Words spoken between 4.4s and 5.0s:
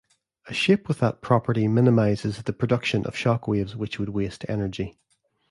energy.